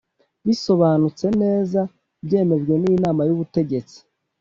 bisobanutse 0.45 1.25
neza 1.41 1.79
byemejwe 2.25 2.73
n 2.81 2.83
inama 2.95 3.21
y 3.27 3.33
ubutegetsi 3.35 3.97